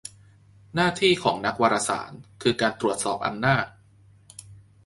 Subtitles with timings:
[0.75, 2.11] หน้าที่ของนักวารสาร
[2.41, 3.65] คือการตรวจสอบอำนาจ